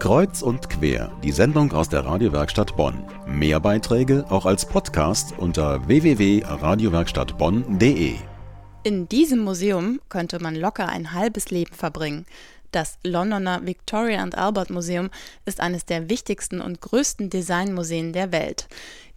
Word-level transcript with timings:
Kreuz 0.00 0.40
und 0.40 0.70
quer, 0.70 1.12
die 1.22 1.30
Sendung 1.30 1.72
aus 1.72 1.90
der 1.90 2.06
Radiowerkstatt 2.06 2.74
Bonn. 2.74 3.04
Mehr 3.26 3.60
Beiträge 3.60 4.24
auch 4.30 4.46
als 4.46 4.64
Podcast 4.64 5.34
unter 5.36 5.86
www.radiowerkstattbonn.de. 5.86 8.14
In 8.82 9.10
diesem 9.10 9.40
Museum 9.40 10.00
könnte 10.08 10.42
man 10.42 10.56
locker 10.56 10.88
ein 10.88 11.12
halbes 11.12 11.50
Leben 11.50 11.74
verbringen. 11.74 12.24
Das 12.72 12.98
Londoner 13.02 13.66
Victoria 13.66 14.22
and 14.22 14.38
Albert 14.38 14.70
Museum 14.70 15.10
ist 15.44 15.60
eines 15.60 15.86
der 15.86 16.08
wichtigsten 16.08 16.60
und 16.60 16.80
größten 16.80 17.28
Designmuseen 17.28 18.12
der 18.12 18.30
Welt. 18.30 18.68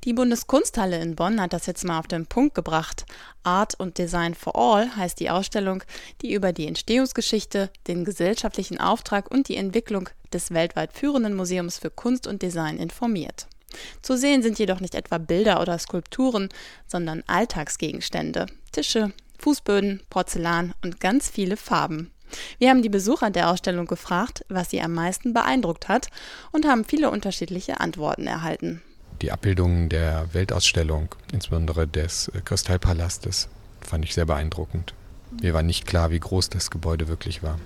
Die 0.05 0.14
Bundeskunsthalle 0.14 1.00
in 1.00 1.16
Bonn 1.16 1.39
hat 1.39 1.54
das 1.54 1.68
jetzt 1.68 1.86
mal 1.86 2.00
auf 2.00 2.08
den 2.08 2.26
Punkt 2.26 2.55
gebracht. 2.55 3.05
Art 3.44 3.80
und 3.80 3.98
Design 3.98 4.34
for 4.34 4.55
All 4.55 4.95
heißt 4.95 5.20
die 5.20 5.30
Ausstellung, 5.30 5.84
die 6.21 6.34
über 6.34 6.52
die 6.52 6.68
Entstehungsgeschichte, 6.68 7.70
den 7.88 8.04
gesellschaftlichen 8.04 8.80
Auftrag 8.80 9.30
und 9.30 9.48
die 9.48 9.55
Entwicklung 9.55 10.09
des 10.34 10.52
weltweit 10.52 10.91
führenden 10.94 11.35
Museums 11.35 11.77
für 11.77 11.91
Kunst 11.91 12.26
und 12.26 12.41
Design 12.41 12.77
informiert. 12.77 13.48
Zu 14.02 14.17
sehen 14.17 14.41
sind 14.41 14.59
jedoch 14.59 14.80
nicht 14.80 14.95
etwa 14.95 15.20
Bilder 15.20 15.62
oder 15.62 15.77
Skulpturen, 15.77 16.49
sondern 16.88 17.23
Alltagsgegenstände, 17.27 18.48
Tische, 18.72 19.13
Fußböden, 19.40 20.02
Porzellan 20.09 20.73
und 20.84 20.99
ganz 20.99 21.30
viele 21.30 21.58
Farben. 21.58 22.12
Wir 22.60 22.70
haben 22.70 22.82
die 22.82 22.90
Besucher 22.90 23.30
der 23.30 23.50
Ausstellung 23.50 23.86
gefragt, 23.86 24.46
was 24.50 24.70
sie 24.70 24.82
am 24.82 24.94
meisten 24.94 25.34
beeindruckt 25.34 25.88
hat 25.88 26.08
und 26.52 26.66
haben 26.66 26.86
viele 26.86 27.09
unterschiedliche 27.09 27.80
Antworten 27.80 28.28
erhalten 28.28 28.82
die 29.23 29.32
Abbildungen 29.32 29.90
der 29.90 30.28
Weltausstellung, 30.34 31.16
insbesondere 31.32 31.88
des 31.88 32.28
äh, 32.30 32.42
Kristallpalastes, 32.44 33.48
fand 33.82 34.06
ich 34.06 34.14
sehr 34.14 34.26
beeindruckend. 34.26 34.94
Mir 35.42 35.54
war 35.54 35.64
nicht 35.64 35.88
klar, 35.88 36.12
wie 36.12 36.20
groß 36.20 36.50
das 36.50 36.70
Gebäude 36.70 37.08
wirklich 37.08 37.42
war. 37.42 37.58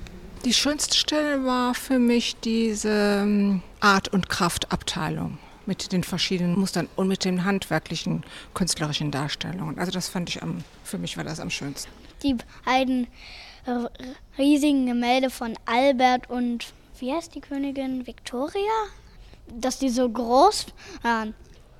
Die 0.45 0.53
schönste 0.53 0.95
Stelle 0.95 1.43
war 1.45 1.73
für 1.73 1.99
mich 1.99 2.37
diese 2.39 3.21
ähm, 3.23 3.61
Art- 3.79 4.07
und 4.09 4.29
Kraftabteilung 4.29 5.39
mit 5.65 5.91
den 5.91 6.03
verschiedenen 6.03 6.57
Mustern 6.57 6.87
und 6.95 7.07
mit 7.07 7.25
den 7.25 7.43
handwerklichen, 7.43 8.23
künstlerischen 8.53 9.11
Darstellungen. 9.11 9.79
Also 9.79 9.91
das 9.91 10.07
fand 10.07 10.29
ich 10.29 10.41
am, 10.43 10.63
für 10.83 10.99
mich 10.99 11.17
war 11.17 11.23
das 11.23 11.39
am 11.39 11.49
schönsten. 11.49 11.91
Die 12.23 12.37
beiden 12.65 13.07
riesigen 14.37 14.85
Gemälde 14.85 15.29
von 15.29 15.53
Albert 15.65 16.29
und 16.29 16.73
wie 16.99 17.13
heißt 17.13 17.35
die 17.35 17.41
Königin 17.41 18.07
Victoria? 18.07 18.61
Dass 19.59 19.79
die 19.79 19.89
so 19.89 20.09
groß 20.09 20.67
waren. 21.03 21.33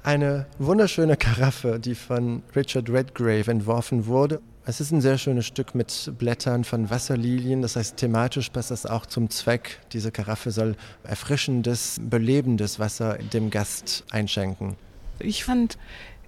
Eine 0.03 0.45
wunderschöne 0.57 1.17
Karaffe, 1.17 1.79
die 1.79 1.95
von 1.95 2.43
Richard 2.55 2.89
Redgrave 2.89 3.51
entworfen 3.51 4.05
wurde. 4.05 4.41
Es 4.65 4.79
ist 4.79 4.91
ein 4.91 5.01
sehr 5.01 5.17
schönes 5.17 5.45
Stück 5.45 5.75
mit 5.75 6.11
Blättern 6.17 6.63
von 6.63 6.89
Wasserlilien. 6.89 7.61
Das 7.61 7.75
heißt, 7.75 7.97
thematisch 7.97 8.49
passt 8.49 8.71
das 8.71 8.85
auch 8.85 9.05
zum 9.05 9.29
Zweck. 9.29 9.79
Diese 9.93 10.11
Karaffe 10.11 10.51
soll 10.51 10.75
erfrischendes, 11.03 11.99
belebendes 12.01 12.79
Wasser 12.79 13.17
dem 13.17 13.49
Gast 13.49 14.03
einschenken. 14.11 14.75
Ich 15.19 15.43
fand 15.45 15.77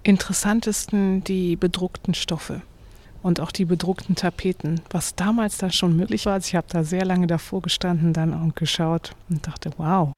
interessantesten 0.02 1.22
die 1.22 1.56
bedruckten 1.56 2.14
Stoffe 2.14 2.62
und 3.22 3.40
auch 3.40 3.52
die 3.52 3.64
bedruckten 3.64 4.16
Tapeten, 4.16 4.80
was 4.90 5.14
damals 5.14 5.58
da 5.58 5.70
schon 5.70 5.96
möglich 5.96 6.26
war. 6.26 6.34
Also 6.34 6.48
ich 6.48 6.56
habe 6.56 6.66
da 6.70 6.84
sehr 6.84 7.04
lange 7.04 7.26
davor 7.26 7.62
gestanden 7.62 8.12
dann 8.12 8.32
und 8.32 8.56
geschaut 8.56 9.12
und 9.28 9.46
dachte, 9.46 9.70
wow. 9.76 10.12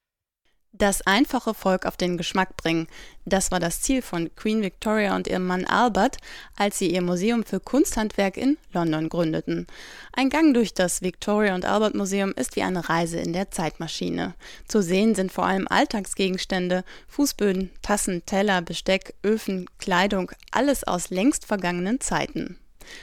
Das 0.75 1.06
einfache 1.06 1.53
Volk 1.53 1.84
auf 1.84 1.98
den 1.98 2.17
Geschmack 2.17 2.56
bringen, 2.56 2.89
das 3.27 3.50
war 3.50 3.61
das 3.61 3.83
Ziel 3.83 4.00
von 4.00 4.34
Queen 4.34 4.62
Victoria 4.62 5.14
und 5.14 5.28
ihrem 5.28 5.47
Mann 5.47 5.67
Albert, 5.67 6.17
als 6.56 6.78
sie 6.78 6.91
ihr 6.91 7.03
Museum 7.03 7.44
für 7.44 7.61
Kunsthandwerk 7.61 8.39
in 8.39 8.56
London 8.72 9.11
gründeten. 9.11 9.66
Ein 10.14 10.31
Gang 10.31 10.55
durch 10.55 10.72
das 10.72 11.03
Victoria 11.03 11.55
und 11.55 11.66
Albert 11.66 11.94
Museum 11.94 12.33
ist 12.33 12.56
wie 12.56 12.62
eine 12.62 12.89
Reise 12.89 13.19
in 13.19 13.34
der 13.34 13.50
Zeitmaschine. 13.50 14.34
Zu 14.66 14.83
sehen 14.83 15.14
sind 15.14 15.31
vor 15.31 15.44
allem 15.44 15.69
Alltagsgegenstände, 15.69 16.84
Fußböden, 17.06 17.70
Tassen, 17.83 18.25
Teller, 18.25 18.62
Besteck, 18.62 19.14
Öfen, 19.22 19.69
Kleidung, 19.78 20.33
alles 20.53 20.84
aus 20.84 21.11
längst 21.11 21.44
vergangenen 21.44 22.00
Zeiten. 22.00 22.56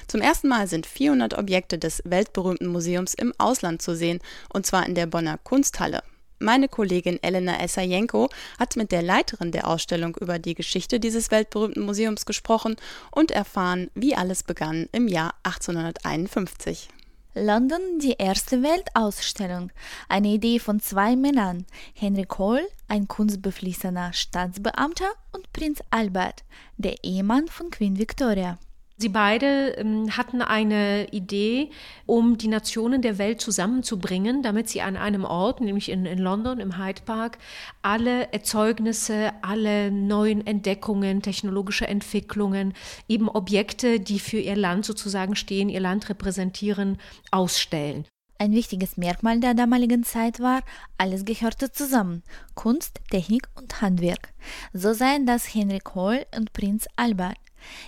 Zum 0.07 0.21
ersten 0.21 0.47
Mal 0.47 0.67
sind 0.67 0.85
400 0.85 1.37
Objekte 1.37 1.77
des 1.77 2.01
weltberühmten 2.05 2.67
Museums 2.67 3.13
im 3.13 3.33
Ausland 3.37 3.81
zu 3.81 3.95
sehen, 3.95 4.19
und 4.53 4.65
zwar 4.65 4.85
in 4.85 4.95
der 4.95 5.05
Bonner 5.05 5.37
Kunsthalle. 5.37 6.01
Meine 6.41 6.69
Kollegin 6.69 7.21
Elena 7.21 7.59
Essayenko 7.59 8.29
hat 8.57 8.77
mit 8.77 8.93
der 8.93 9.01
Leiterin 9.01 9.51
der 9.51 9.67
Ausstellung 9.67 10.15
über 10.15 10.39
die 10.39 10.55
Geschichte 10.55 11.01
dieses 11.01 11.31
weltberühmten 11.31 11.83
Museums 11.83 12.25
gesprochen 12.25 12.77
und 13.11 13.31
erfahren, 13.31 13.91
wie 13.93 14.15
alles 14.15 14.43
begann 14.43 14.87
im 14.93 15.09
Jahr 15.09 15.33
1851. 15.43 16.87
London 17.35 17.99
die 18.01 18.15
erste 18.17 18.63
Weltausstellung. 18.63 19.71
Eine 20.07 20.29
Idee 20.29 20.59
von 20.59 20.79
zwei 20.79 21.15
Männern, 21.15 21.65
Henry 21.93 22.25
Cole, 22.25 22.67
ein 22.87 23.07
kunstbeflissener 23.07 24.13
Staatsbeamter, 24.13 25.11
und 25.31 25.51
Prinz 25.53 25.79
Albert, 25.89 26.43
der 26.77 27.03
Ehemann 27.03 27.47
von 27.47 27.69
Queen 27.69 27.99
Victoria. 27.99 28.57
Sie 29.01 29.07
beide 29.07 29.77
ähm, 29.77 30.17
hatten 30.17 30.41
eine 30.41 31.07
Idee, 31.11 31.69
um 32.05 32.37
die 32.37 32.49
Nationen 32.49 33.01
der 33.01 33.17
Welt 33.17 33.39
zusammenzubringen, 33.39 34.43
damit 34.43 34.67
sie 34.67 34.81
an 34.81 34.97
einem 34.97 35.23
Ort, 35.23 35.61
nämlich 35.61 35.87
in, 35.89 36.05
in 36.05 36.19
London, 36.19 36.59
im 36.59 36.77
Hyde 36.77 37.03
Park, 37.05 37.37
alle 37.81 38.33
Erzeugnisse, 38.33 39.31
alle 39.41 39.89
neuen 39.89 40.45
Entdeckungen, 40.45 41.21
technologische 41.21 41.87
Entwicklungen, 41.87 42.73
eben 43.07 43.29
Objekte, 43.29 44.01
die 44.01 44.19
für 44.19 44.39
ihr 44.39 44.57
Land 44.57 44.85
sozusagen 44.85 45.37
stehen, 45.37 45.69
ihr 45.69 45.79
Land 45.79 46.09
repräsentieren, 46.09 46.97
ausstellen. 47.31 48.03
Ein 48.37 48.51
wichtiges 48.51 48.97
Merkmal 48.97 49.39
der 49.39 49.53
damaligen 49.53 50.03
Zeit 50.03 50.41
war, 50.41 50.61
alles 50.97 51.23
gehörte 51.23 51.71
zusammen, 51.71 52.21
Kunst, 52.53 52.99
Technik 53.11 53.47
und 53.55 53.81
Handwerk. 53.81 54.33
So 54.73 54.93
seien 54.93 55.25
das 55.25 55.53
Henry 55.53 55.79
Cole 55.79 56.27
und 56.35 56.51
Prinz 56.51 56.85
Albert. 56.97 57.37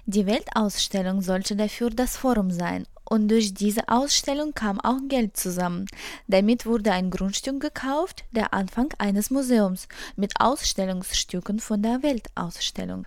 Die 0.06 0.26
Weltausstellung 0.26 1.22
sollte 1.22 1.56
dafür 1.56 1.90
das 1.90 2.18
Forum 2.18 2.52
sein 2.52 2.86
und 3.12 3.28
durch 3.28 3.54
diese 3.54 3.90
Ausstellung 3.90 4.54
kam 4.54 4.80
auch 4.80 5.00
Geld 5.10 5.36
zusammen. 5.36 5.86
Damit 6.28 6.66
wurde 6.66 6.94
ein 6.94 7.10
Grundstück 7.10 7.60
gekauft, 7.60 8.24
der 8.32 8.54
Anfang 8.54 8.94
eines 9.00 9.30
Museums 9.32 9.88
mit 10.16 10.40
Ausstellungsstücken 10.40 11.60
von 11.60 11.82
der 11.82 12.04
Weltausstellung. 12.04 13.06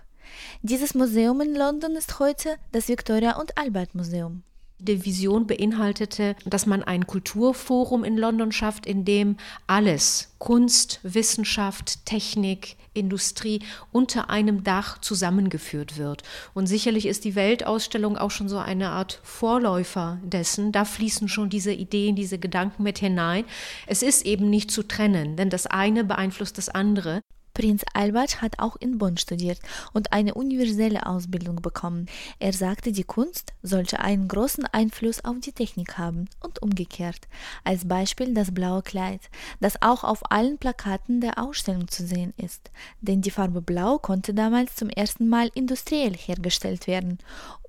Dieses 0.61 0.93
Museum 0.93 1.41
in 1.41 1.55
London 1.55 1.95
ist 1.95 2.19
heute 2.19 2.57
das 2.71 2.87
Victoria 2.87 3.37
und 3.39 3.57
Albert 3.57 3.95
Museum. 3.95 4.43
Die 4.79 5.05
Vision 5.05 5.47
beinhaltete, 5.47 6.35
dass 6.45 6.65
man 6.65 6.83
ein 6.83 7.07
Kulturforum 7.07 8.03
in 8.03 8.17
London 8.17 8.51
schafft, 8.51 8.85
in 8.85 9.05
dem 9.05 9.37
alles, 9.67 10.35
Kunst, 10.37 10.99
Wissenschaft, 11.03 12.05
Technik, 12.05 12.75
Industrie 12.93 13.61
unter 13.91 14.29
einem 14.29 14.63
Dach 14.63 14.99
zusammengeführt 14.99 15.97
wird. 15.97 16.23
Und 16.53 16.67
sicherlich 16.67 17.05
ist 17.05 17.23
die 17.25 17.35
Weltausstellung 17.35 18.17
auch 18.17 18.31
schon 18.31 18.49
so 18.49 18.57
eine 18.57 18.89
Art 18.89 19.19
Vorläufer 19.23 20.19
dessen. 20.23 20.71
Da 20.71 20.85
fließen 20.85 21.27
schon 21.27 21.49
diese 21.49 21.73
Ideen, 21.73 22.15
diese 22.15 22.39
Gedanken 22.39 22.83
mit 22.83 22.99
hinein. 22.99 23.45
Es 23.87 24.01
ist 24.01 24.25
eben 24.25 24.49
nicht 24.49 24.71
zu 24.71 24.83
trennen, 24.83 25.35
denn 25.35 25.49
das 25.49 25.67
eine 25.67 26.03
beeinflusst 26.03 26.57
das 26.57 26.69
andere. 26.69 27.21
Prinz 27.55 27.83
Albert 27.93 28.41
hat 28.41 28.59
auch 28.59 28.75
in 28.75 28.99
Bonn 28.99 29.17
studiert 29.17 29.59
und 29.93 30.13
eine 30.13 30.35
universelle 30.35 31.05
Ausbildung 31.07 31.55
bekommen. 31.55 32.05
Er 32.37 32.53
sagte, 32.53 32.91
die 32.91 33.05
Kunst 33.05 33.53
sollte 33.63 33.99
einen 34.01 34.27
großen 34.27 34.65
Einfluss 34.65 35.23
auf 35.25 35.39
die 35.39 35.53
Technik 35.53 35.97
haben 35.97 36.27
und 36.43 36.61
umgekehrt. 36.61 37.21
Als 37.63 37.87
Beispiel 37.87 38.33
das 38.33 38.53
blaue 38.53 38.83
Kleid, 38.83 39.21
das 39.61 39.81
auch 39.81 40.03
auf 40.03 40.31
allen 40.31 40.57
Plakaten 40.57 41.21
der 41.21 41.39
Ausstellung 41.39 41.87
zu 41.87 42.05
sehen 42.05 42.33
ist. 42.37 42.69
Denn 43.01 43.21
die 43.21 43.31
Farbe 43.31 43.61
Blau 43.61 43.97
konnte 43.97 44.33
damals 44.33 44.75
zum 44.75 44.89
ersten 44.89 45.29
Mal 45.29 45.49
industriell 45.55 46.13
hergestellt 46.13 46.87
werden 46.87 47.19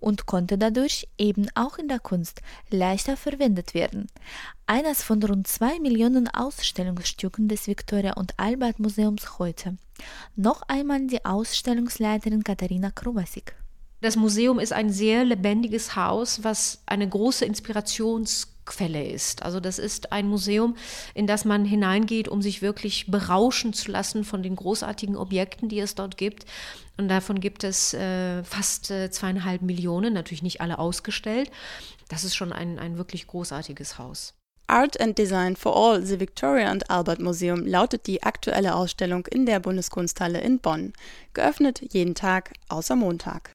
und 0.06 0.24
konnte 0.24 0.56
dadurch 0.56 1.08
eben 1.18 1.48
auch 1.56 1.78
in 1.78 1.88
der 1.88 1.98
Kunst 1.98 2.40
leichter 2.70 3.16
verwendet 3.16 3.74
werden. 3.74 4.06
Eines 4.64 5.02
von 5.02 5.20
rund 5.20 5.48
zwei 5.48 5.80
Millionen 5.80 6.28
Ausstellungsstücken 6.28 7.48
des 7.48 7.66
Victoria 7.66 8.12
und 8.12 8.34
Albert 8.36 8.78
Museums 8.78 9.40
heute. 9.40 9.76
Noch 10.36 10.62
einmal 10.68 11.08
die 11.08 11.24
Ausstellungsleiterin 11.24 12.44
Katharina 12.44 12.92
Krubasik. 12.92 13.56
Das 14.00 14.16
Museum 14.16 14.58
ist 14.58 14.72
ein 14.72 14.90
sehr 14.90 15.24
lebendiges 15.24 15.96
Haus, 15.96 16.44
was 16.44 16.82
eine 16.84 17.08
große 17.08 17.44
Inspirationsquelle 17.46 19.06
ist. 19.06 19.42
Also 19.42 19.58
das 19.58 19.78
ist 19.78 20.12
ein 20.12 20.28
Museum, 20.28 20.76
in 21.14 21.26
das 21.26 21.46
man 21.46 21.64
hineingeht, 21.64 22.28
um 22.28 22.42
sich 22.42 22.60
wirklich 22.60 23.10
berauschen 23.10 23.72
zu 23.72 23.90
lassen 23.90 24.24
von 24.24 24.42
den 24.42 24.54
großartigen 24.54 25.16
Objekten, 25.16 25.68
die 25.68 25.80
es 25.80 25.94
dort 25.94 26.18
gibt. 26.18 26.44
Und 26.98 27.08
davon 27.08 27.40
gibt 27.40 27.64
es 27.64 27.94
äh, 27.94 28.44
fast 28.44 28.90
äh, 28.90 29.10
zweieinhalb 29.10 29.62
Millionen, 29.62 30.12
natürlich 30.12 30.42
nicht 30.42 30.60
alle 30.60 30.78
ausgestellt. 30.78 31.50
Das 32.08 32.22
ist 32.22 32.36
schon 32.36 32.52
ein, 32.52 32.78
ein 32.78 32.98
wirklich 32.98 33.26
großartiges 33.26 33.98
Haus. 33.98 34.34
Art 34.68 35.00
and 35.00 35.16
Design 35.16 35.54
for 35.54 35.76
All, 35.76 36.02
The 36.02 36.18
Victoria 36.18 36.68
and 36.68 36.90
Albert 36.90 37.20
Museum 37.20 37.64
lautet 37.64 38.06
die 38.08 38.24
aktuelle 38.24 38.74
Ausstellung 38.74 39.24
in 39.26 39.46
der 39.46 39.60
Bundeskunsthalle 39.60 40.40
in 40.40 40.58
Bonn. 40.58 40.92
Geöffnet 41.34 41.80
jeden 41.92 42.16
Tag 42.16 42.52
außer 42.68 42.96
Montag. 42.96 43.42